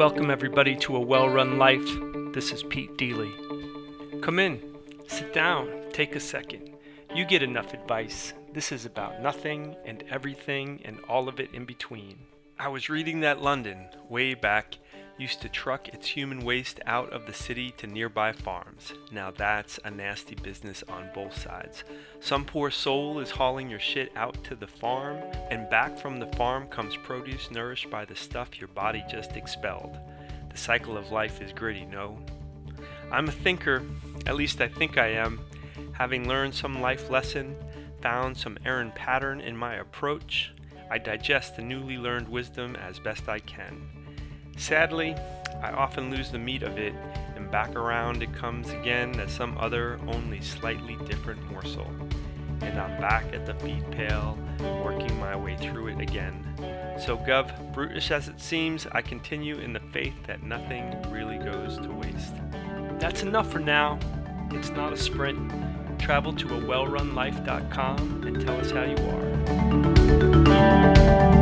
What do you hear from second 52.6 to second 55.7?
And I'm back at the feed pail, working my way